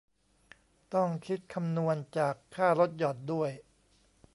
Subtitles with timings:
[0.93, 3.51] ต้องคิดคำนวณจากค่าลดหย่อนด้วย